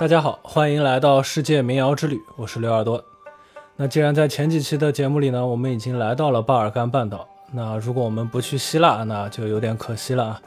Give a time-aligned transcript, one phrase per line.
[0.00, 3.04] 大家好，欢迎来到世界民谣之旅，我是刘耳朵。
[3.76, 10.40] 那既然在前几期的节目里呢，我们已经来到了巴尔干半岛，那如果我们不去希腊，那就有点可惜了啊。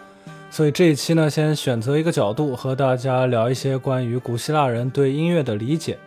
[0.53, 5.97] 所以这一期呢，先选择一个角度和大家聊一些关于古希腊人对音乐的理解。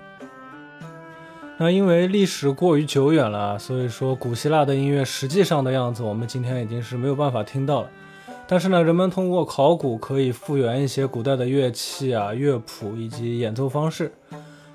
[1.59, 7.91] 那因为历史过于久远了，所以说古希腊的音乐实际上的样子，我们今天已经是没有办法听到了。
[8.47, 14.13] 但是呢，人们通过考古可以复原一些古代的乐器啊、乐谱以及演奏方式。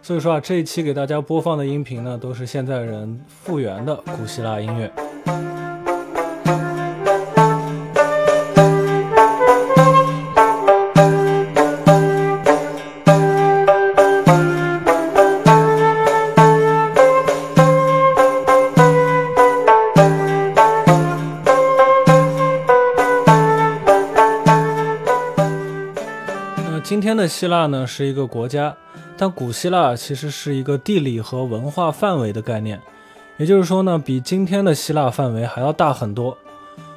[0.01, 4.91] 所以说啊，这一期给大家播放的音频呢，都是现在人复原的古希腊音乐。
[27.31, 28.75] 希腊呢是一个国家，
[29.17, 32.77] 但古希腊其实是一个地理和文化范围的概念，
[33.37, 36.37] 也就是说呢，比今天的希腊范围还要大很多。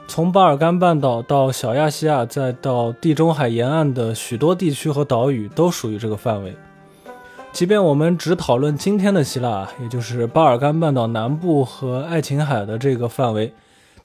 [0.08, 6.54] 从巴尔干半岛到小亚细亚，再到地中海沿岸的许多地区和岛屿都属于这个范围。
[7.52, 13.54] 即便我们只讨论今天的希腊，也就是巴尔干半岛南部和爱琴海的这个范围。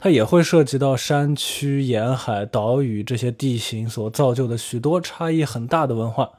[0.02, 6.32] 它也会涉及到山区、沿海、岛屿这些地形所造就的许多差异很大的文化。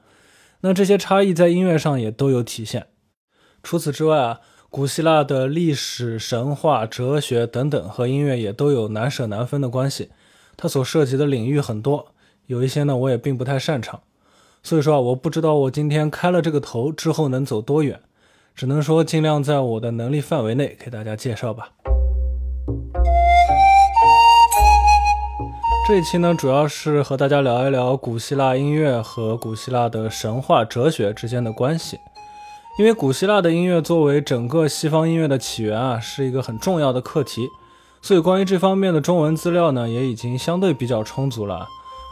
[0.62, 2.86] 那这些差异在音乐上也都有体现。
[3.62, 10.10] 除此之外啊，古希腊的历史、神话、哲学等等和音乐也都有难舍难分的关系。
[10.56, 12.14] 它所涉及的领域很多，
[12.46, 14.00] 有一些呢我也并不太擅长。
[14.62, 18.00] 所以说啊，我不知道我今天开了这个头之后能走多远，
[18.54, 21.72] 只能说尽量在我的能力范围内给大家介绍吧。
[25.90, 31.98] 这一期呢，主要是和大家聊一聊古希腊音乐和古希腊的神话哲学之间的关系。
[32.78, 37.48] 因为古希腊的音乐作为整个西方音乐的起源啊，是一个很重要的课题，
[38.00, 41.66] 所以关于这方面的中文资料呢，也已经相对比较充足了。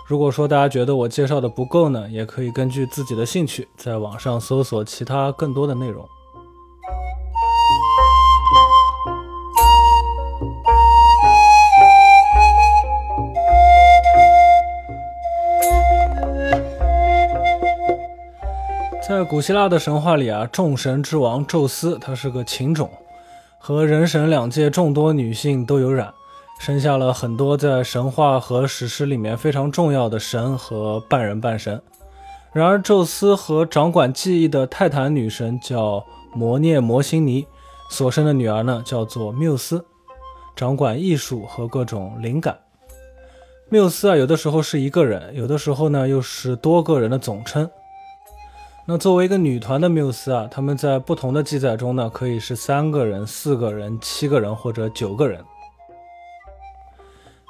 [0.08, 6.04] 如果说大家觉得我介绍的不够呢，也可以根据自己的兴趣，在网上搜索其他更多的内容。
[19.08, 22.90] 在古希腊的神话里啊，众神之王宙斯他是个情种，
[23.58, 26.12] 和人神两界众多女性都有染，
[26.60, 31.80] 生下了很多在神话和史诗里面非常重要的神和半人半神。
[32.52, 36.04] 然而，宙斯和掌管记忆的泰坦女神叫
[36.34, 37.46] 摩涅摩星尼
[37.88, 39.82] 所生的女儿呢，叫做缪斯，
[40.54, 42.58] 掌管艺术和各种灵感。
[43.70, 47.70] 缪斯啊，有的时候是一个人，有的时候呢又是多个人的总称。
[48.90, 55.44] 那作为一个女团的缪斯啊，他们在不同的记载中呢，可以是三个人、四个人、七个人或者九个人。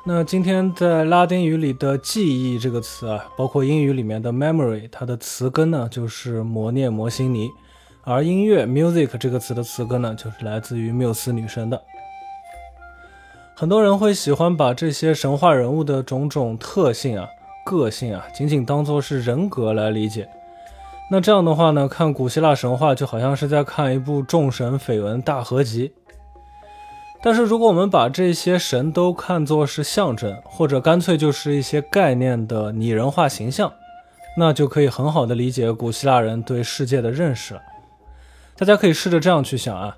[0.05, 7.49] 那今天在拉丁语里的“记忆”这个词啊，包括英语里面的 “memory”，它的词根呢就是摩涅摩星尼，
[8.03, 11.81] 而音乐 “music” 这个词的词根呢，就是来自于缪斯女神的。
[13.55, 17.29] 很多人会喜欢把这些神话人物的种种特性啊、
[17.65, 20.29] 个性啊，仅仅当做是人格来理解。
[21.11, 25.93] 那这样的话呢，看古希腊神话就好像是在看一部众神绯闻大合集。
[27.23, 33.73] 但是如果我们把这些神都看作是象征，或者干脆就是一些概念的拟人化形象，
[34.37, 37.63] 那就可以很好的理解古希腊人对世界的认识了。
[38.57, 39.97] 大家可以试着这样去想啊，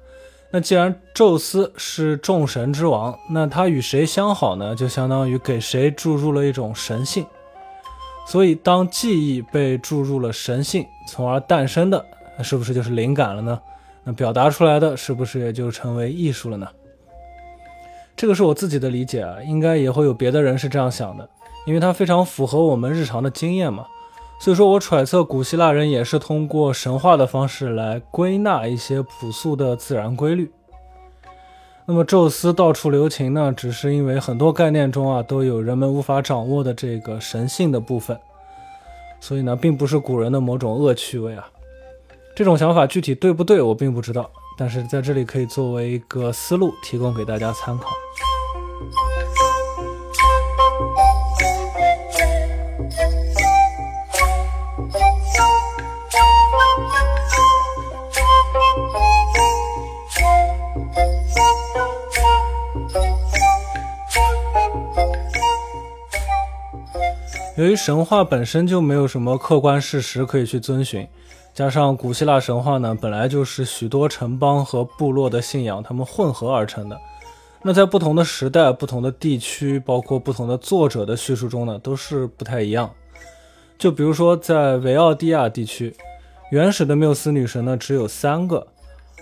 [0.52, 4.74] 那既然宙斯是众神之王，那他与谁相好呢？
[4.74, 7.26] 就相当于给谁注入了一种神性。
[8.30, 12.06] 所以，当记忆被注入了神性，从而诞生的，
[12.44, 13.60] 是不是就是灵感了呢？
[14.04, 16.68] 那表达出来的是不是也就成为艺术了呢？
[18.14, 21.28] 这个是我自己的理解啊，应该也会有别的人是这样想的，
[21.66, 23.84] 因为它非常符合我们日常的经验嘛。
[24.40, 30.52] 所以说我揣测，古希腊人也是通过神话的方式来归纳一些朴素的自然规律。
[31.92, 38.16] 那么宙斯到处留情呢，只是因为很多概念中啊都有人们无法掌握的这个神性的部分，
[39.18, 41.50] 所以呢，并不是古人的某种恶趣味啊。
[42.36, 47.88] 这种想法具体对不对，我并不知道，但是在这里可以作为一个思路提供给大家参考。
[67.60, 71.06] 由于神话本身就没有什么客观事实可以去遵循，
[71.52, 76.98] 加上古希腊神话呢本来就是许多城邦和部落的信仰，它们混合而成的。
[77.62, 82.90] 那在不同的时代、不同的地区，包括不同的作者的叙述中呢，都是不太一样。
[83.76, 85.94] 就比如说在维奥蒂亚地区，
[86.50, 88.66] 原始的缪斯女神呢只有三个，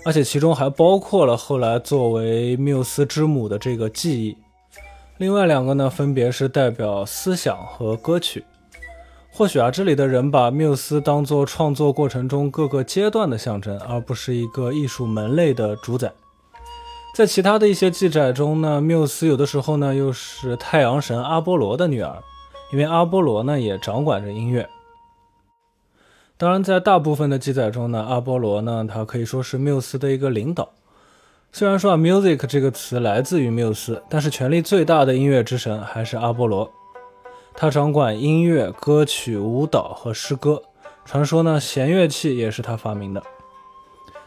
[0.05, 4.37] 而且其中还包括了后来作为缪斯之母的这个记忆。
[5.19, 8.45] 另外两个呢，分别是代表思想和歌曲。
[9.29, 16.13] 或许啊，这里的人把缪斯当做创作过程中各个阶段的象征，而不是一个艺术门类的主宰。
[17.13, 22.23] 在其他的一些记载中呢，缪斯有的时候呢又是太阳神阿波罗的女儿，
[22.71, 24.69] 因为阿波罗呢也掌管着音乐。
[26.37, 30.69] 当然，在大部分的记载中呢，阿波罗呢他可以说是缪斯的一个领导。
[31.51, 36.71] 虽然说啊，music 这个词来自于缪斯，但是权力最大的音乐之神还是阿波罗。
[37.55, 40.61] 他掌管音乐、歌曲、舞蹈和诗歌。
[41.05, 43.23] 传说呢，弦乐器也是他发明的。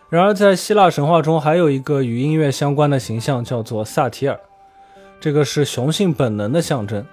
[0.09, 4.39] 然而，在希腊神话中，还有一个与音乐相关的形象，叫做萨提尔。
[5.21, 7.07] 这个是雄性本能的象征。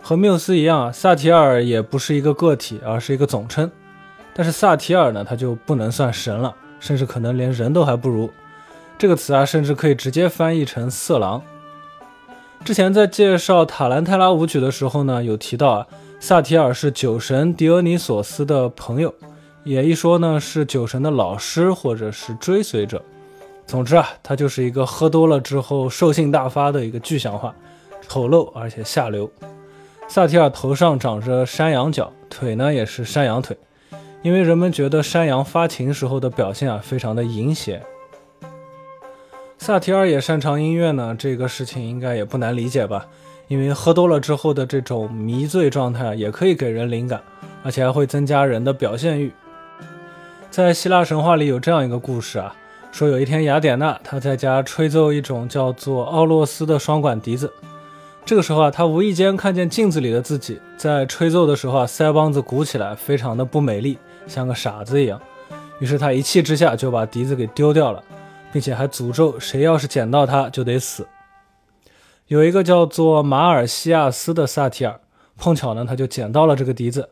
[0.00, 3.68] 和缪斯一样啊，萨提尔也不是一个个体，而是一个总称。
[4.34, 8.30] 但是萨提尔呢，他就不能算神了，甚至可能连人都还不如。
[8.98, 11.42] 这个词啊，甚至可以直接翻译成色狼。
[12.64, 15.86] 之前在介绍塔兰泰拉舞曲的时候呢，有提到啊，
[16.18, 19.14] 萨提尔是酒神狄俄尼索斯的朋友，
[19.64, 23.02] 也一说呢是酒神的老师或者是追随者。
[23.66, 27.54] 总之啊，他就是一个喝多了之后兽性大发的一个具象化，
[28.08, 29.30] 丑陋而且下流。
[30.08, 33.56] 萨提尔头上长着山羊角，腿呢也是山羊腿，
[34.22, 37.82] 因为人们觉得山羊发情时候的表现啊非常的淫邪。
[39.58, 43.06] 萨提尔也擅长音乐呢，这个事情应该也不难理解吧？
[43.48, 47.20] 因为喝多了之后的这种迷醉状态也可以给人灵感，
[47.62, 49.32] 而且还会增加人的表现欲。
[50.50, 52.54] 在希腊神话里有这样一个故事啊，
[52.92, 57.52] 说有一天雅典娜她在家吹奏一种叫做奥洛斯的双管笛子，
[58.24, 65.20] 这个时候啊，她无意间看见镜子里的自己在吹奏的时候啊，腮帮子鼓起来，非常的不美丽，像个傻子一样。
[65.78, 68.02] 于是她一气之下就把笛子给丢掉了。
[68.56, 71.06] 并且还诅咒谁要是捡到它就得死。
[72.26, 74.98] 有一个叫做马尔西亚斯的萨提尔，
[75.36, 77.10] 碰巧呢他就捡到了这个笛子。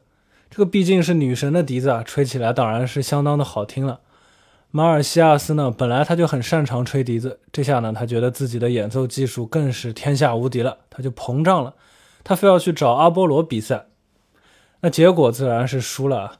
[0.48, 4.00] 这个毕竟是女神的笛子啊，吹起来当然是相当的好听了。
[4.70, 11.74] 马尔西亚斯呢本来他就很擅长吹笛子，这下呢他觉得自己的演奏技术更是天下无敌了，他就膨胀了，
[12.24, 13.88] 他非要去找阿波罗比赛。
[14.80, 16.38] 那结果自然是输了。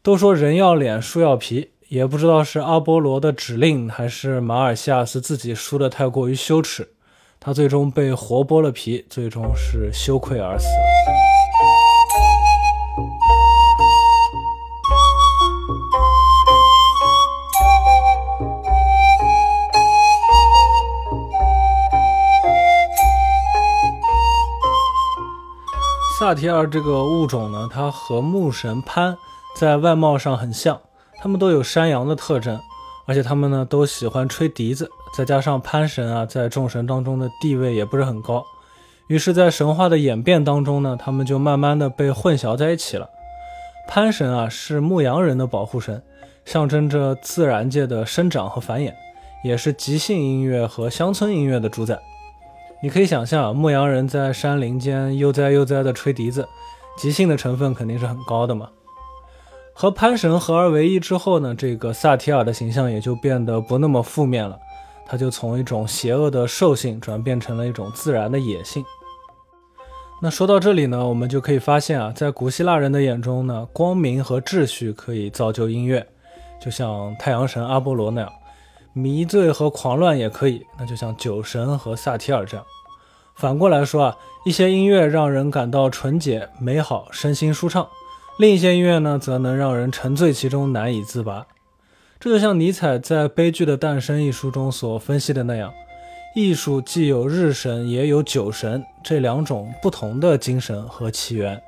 [0.00, 1.72] 都说人要脸，树要皮。
[1.88, 6.86] 也不知道是阿波罗的指令，还是马尔西亚斯自己输得太过于羞耻，
[7.40, 10.66] 他最终被活剥了皮，最终是羞愧而死。
[26.18, 29.16] 萨提尔这个物种呢，它和牧神潘
[29.56, 30.78] 在外貌上很像。
[31.20, 32.60] 他们都有山羊的特征，
[33.06, 38.44] 而且他们呢都喜欢吹笛子，再加上潘神啊，在众神当中的地位也不是很高，
[39.08, 43.10] 于是，在神话的演变当中呢，他们就慢慢的被混淆在一起了。
[43.88, 46.02] 潘神啊是牧羊人的保护神，
[46.44, 48.92] 象征着自然界的生长和繁衍，
[49.42, 51.98] 也是即兴音乐和乡村音乐的主宰。
[52.80, 56.46] 你可以想象，牧羊人在山林间悠哉悠哉的吹笛子，
[56.96, 58.68] 即兴的成分肯定是很高的嘛。
[59.80, 64.58] 和潘神合而为一之后呢，这个萨提尔的形象也就变得不那么负面了，
[65.06, 68.84] 他就从一种邪恶的兽性转变成了一种自然的野性。
[70.20, 76.04] 那说到这里呢，我们就可以发现啊，在古希腊人的眼中呢，光明和秩序可以造就音乐，
[76.60, 78.28] 就像太阳神阿波罗那样；
[78.92, 82.66] 迷醉和狂乱也可以，那就像酒神和萨提尔这样。
[83.36, 87.86] 反过来说啊，一些音乐让人感到纯洁、美好、身心舒畅。
[88.38, 91.44] 另一些音乐呢，则能让人沉醉其中，难以自拔。
[92.20, 95.72] 这就像尼采在《悲剧的诞生》一书中所分析的那样，
[96.36, 101.60] 艺术既有日神，也有酒神这两种不同的精神和起源。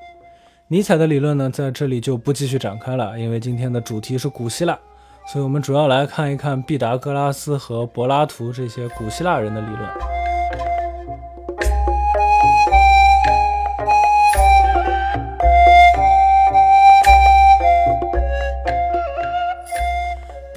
[0.69, 4.79] 尼采的理论呢，在这里就不继续展开了，因为今天的主题是古希腊，
[5.27, 10.20] 所以我们主要来看一看毕达哥拉斯和柏拉图这些古希腊人的理论。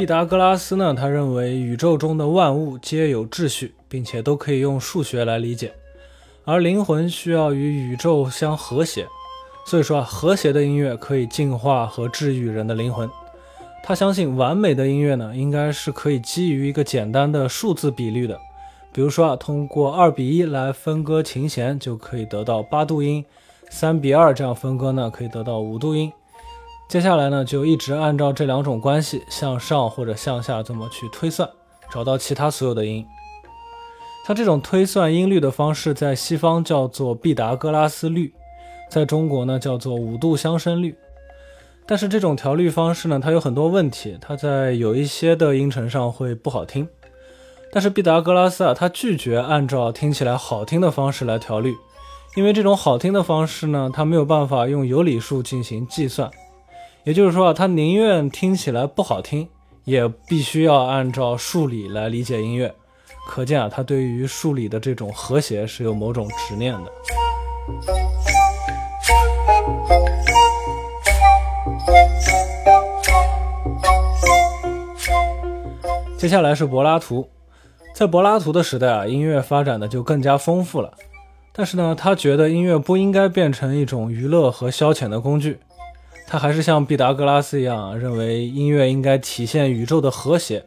[0.03, 0.93] 毕达哥拉斯呢？
[0.93, 5.71] 他认为宇宙中的万物皆有秩序，并且都可以用数学来理解，
[6.43, 9.07] 而灵魂需要与宇宙相和谐。
[9.65, 13.09] 所以说啊，和谐的音乐可以净化和治愈人的灵魂。
[13.81, 18.37] 他相信完美的音乐呢，应该是可以基于一个简单的数字比率的。
[18.91, 23.23] 比如说啊，通过二比一来分割琴弦，就可以得到八度音；
[23.69, 26.11] 三比二这样分割呢，可以得到五度音。
[26.87, 31.49] 接下来呢，就一直按照这两种关系向上或者向下这么去推算，
[31.91, 33.03] 找到其他所有的音。
[34.27, 38.31] 像这种推算音律的方式，在西方叫做毕达哥拉斯律，
[38.89, 40.95] 在中国呢叫做五度相生律。
[41.85, 46.87] 但是这种调律方式呢，它有很多问题，它在有一些的音程上会不好听。
[47.71, 51.73] 但是毕达哥拉斯啊，他拒绝按照听起来好听的方式来调律，
[52.35, 56.29] 因为这种好听的方式呢，他没有办法用有理数进行计算。
[57.05, 59.49] 也就是说啊，他宁愿听起来不好听，
[59.83, 62.73] 也必须要按照数理来理解音乐。
[63.27, 66.91] 可见啊，他对于数理的这种和谐是有某种执念的。
[76.17, 77.29] 接下来是柏拉图。
[77.93, 80.93] 在柏拉图的时代啊，音乐发展的就更加丰富了。
[81.51, 85.59] 但是呢，他觉得音乐不应该变成一种娱乐和消遣的工具。
[86.25, 90.65] 他还是像毕达哥拉斯一样，认为音乐应该体现宇宙的和谐。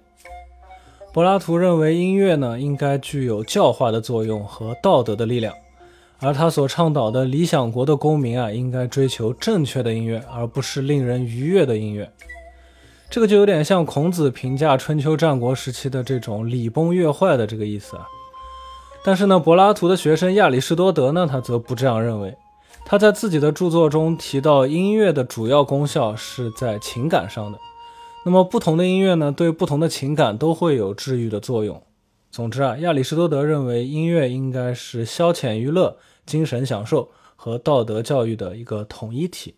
[1.12, 5.54] 柏拉图认为音乐呢，应该具有教化的作用和道德的力量。
[6.18, 12.10] 而他所倡导的理想国的公民啊，应该追求正确的音乐，而不是令人愉悦的音乐。
[13.10, 18.06] 这个就有点像孔子评价春秋战国时期的这种礼崩乐坏的这个意思啊。
[19.04, 22.36] 但是呢，柏拉图的学生亚里士多德呢，他则不这样认为。
[22.88, 27.58] 他在自己的著作中提到，音乐的主要功效是在情感上的。
[28.24, 31.82] 那么，不同的音乐呢，对不同的情感都会有治愈的作用。
[32.30, 39.56] 总之啊，亚里士多德认为音乐应该是消遣娱乐、精神享受和道德教育的一个统一体。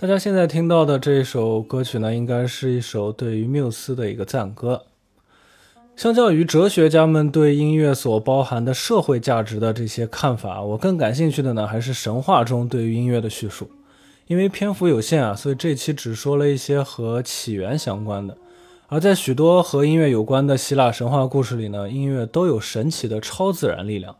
[0.00, 4.84] 大家现在听到的这首歌曲呢，应该是一首对于缪斯的一个赞歌。
[5.96, 13.68] 相较于哲学家们对音乐所包含的社会价值的这些看法，我更感兴趣的呢，还是神话中对于音乐的叙述。
[14.28, 18.38] 因为篇幅有限啊，所以这期只说了一些和起源相关的。
[18.90, 24.16] 而在许多和音乐有关的希腊神话故事里呢，音乐都有神奇的超自然力量，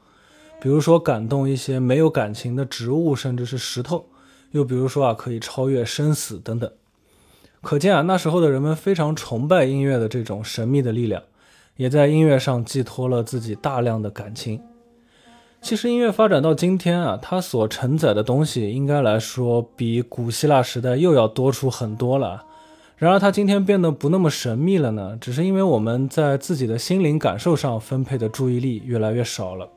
[0.61, 4.05] 比如说感动一些没有感情的植物，甚至是石头。
[4.51, 6.71] 又比如说啊，可以超越生死等等，
[7.63, 11.23] 可见啊，那时候的人们非常崇拜音乐的这种神秘的力量，
[11.77, 14.61] 也在音乐上寄托了自己大量的感情。
[15.63, 22.45] 其实音乐发展到今天啊，它所承载的东西应该来说比古希腊时代又要多出很多了。
[22.99, 29.69] 然而它今天变得不那么神秘了呢，只是因为我们在自己的心灵感受上分配的注意力越来越少了。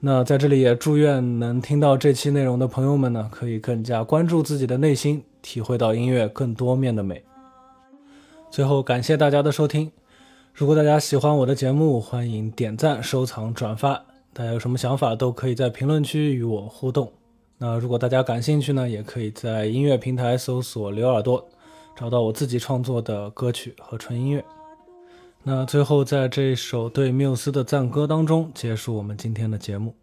[0.00, 7.22] 那在这里也祝愿能听到这期内容的朋友们呢，可以更加关注自己的内心，体会到音乐更多面的美。
[8.50, 9.90] 最后感谢大家的收听，
[10.52, 14.04] 如果大家喜欢我的节目，欢迎点赞、收藏、转发。
[14.34, 17.10] 大家有什么想法都可以在评论区与我互动。
[17.58, 21.46] 那如果大家感兴趣呢，也可以在音乐平台搜索“刘耳朵”，
[21.96, 24.44] 找到我自己创作的歌曲和纯音乐。
[25.42, 29.94] 那最后，在这首对缪斯的赞歌当中，结束我们今天的节目。